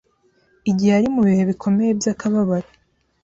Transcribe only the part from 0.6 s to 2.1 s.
igihe ari mu bihe bikomeye